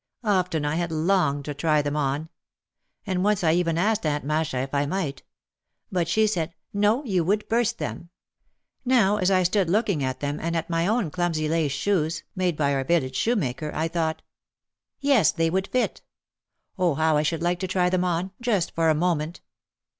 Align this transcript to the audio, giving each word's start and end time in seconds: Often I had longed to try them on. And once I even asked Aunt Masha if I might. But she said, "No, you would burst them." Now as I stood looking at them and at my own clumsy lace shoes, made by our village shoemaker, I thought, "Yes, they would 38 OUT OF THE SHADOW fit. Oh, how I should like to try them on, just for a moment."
Often 0.23 0.65
I 0.65 0.77
had 0.77 0.91
longed 0.91 1.45
to 1.45 1.53
try 1.53 1.83
them 1.83 1.95
on. 1.95 2.29
And 3.05 3.23
once 3.23 3.43
I 3.43 3.53
even 3.53 3.77
asked 3.77 4.03
Aunt 4.03 4.25
Masha 4.25 4.57
if 4.57 4.73
I 4.73 4.87
might. 4.87 5.21
But 5.91 6.07
she 6.07 6.25
said, 6.25 6.55
"No, 6.73 7.03
you 7.05 7.23
would 7.23 7.47
burst 7.47 7.77
them." 7.77 8.09
Now 8.83 9.17
as 9.17 9.29
I 9.29 9.43
stood 9.43 9.69
looking 9.69 10.03
at 10.03 10.19
them 10.19 10.39
and 10.39 10.55
at 10.55 10.71
my 10.71 10.87
own 10.87 11.11
clumsy 11.11 11.47
lace 11.47 11.71
shoes, 11.71 12.23
made 12.35 12.57
by 12.57 12.73
our 12.73 12.83
village 12.83 13.15
shoemaker, 13.15 13.69
I 13.75 13.87
thought, 13.87 14.23
"Yes, 14.99 15.31
they 15.31 15.51
would 15.51 15.67
38 15.67 15.67
OUT 15.67 15.85
OF 15.87 15.93
THE 15.93 15.93
SHADOW 15.93 15.99
fit. 16.01 16.09
Oh, 16.79 16.93
how 16.95 17.17
I 17.17 17.21
should 17.21 17.43
like 17.43 17.59
to 17.59 17.67
try 17.67 17.91
them 17.91 18.03
on, 18.03 18.31
just 18.41 18.73
for 18.73 18.89
a 18.89 18.95
moment." 18.95 19.41